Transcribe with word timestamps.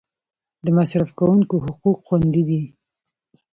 د 0.65 0.67
مصرف 0.77 1.09
کونکو 1.19 1.55
حقوق 1.65 1.97
خوندي 2.07 2.43
دي؟ 2.49 2.61